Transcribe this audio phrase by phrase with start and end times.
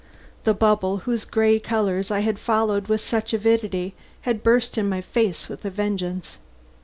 [0.45, 4.99] The bubble whose gay colors I had followed with such avidity had burst in my
[5.01, 6.39] face with a vengeance.